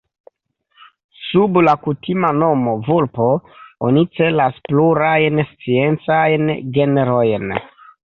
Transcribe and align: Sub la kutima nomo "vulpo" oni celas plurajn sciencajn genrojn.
Sub 1.25 1.59
la 1.67 1.75
kutima 1.83 2.31
nomo 2.39 2.73
"vulpo" 2.89 3.29
oni 3.91 4.07
celas 4.19 4.59
plurajn 4.71 5.47
sciencajn 5.55 6.53
genrojn. 6.81 7.59